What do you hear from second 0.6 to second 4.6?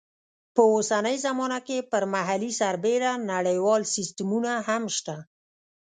اوسنۍ زمانه کې پر محلي سربېره نړیوال سیسټمونه